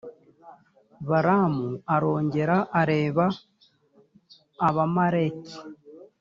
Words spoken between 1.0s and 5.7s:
balamu arongera areba abamaleki.